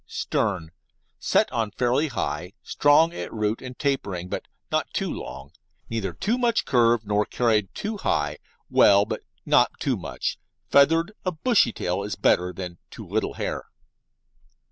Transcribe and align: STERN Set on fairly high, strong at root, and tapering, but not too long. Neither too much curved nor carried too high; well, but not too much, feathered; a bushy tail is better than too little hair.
STERN 0.07 0.71
Set 1.19 1.51
on 1.51 1.69
fairly 1.69 2.07
high, 2.07 2.53
strong 2.63 3.13
at 3.13 3.31
root, 3.31 3.61
and 3.61 3.77
tapering, 3.77 4.29
but 4.29 4.47
not 4.71 4.91
too 4.95 5.11
long. 5.13 5.51
Neither 5.91 6.11
too 6.11 6.39
much 6.39 6.65
curved 6.65 7.05
nor 7.05 7.23
carried 7.23 7.69
too 7.75 7.97
high; 7.97 8.39
well, 8.67 9.05
but 9.05 9.21
not 9.45 9.79
too 9.79 9.95
much, 9.97 10.39
feathered; 10.71 11.11
a 11.23 11.31
bushy 11.31 11.71
tail 11.71 12.01
is 12.01 12.15
better 12.15 12.51
than 12.51 12.79
too 12.89 13.05
little 13.07 13.35
hair. 13.35 13.65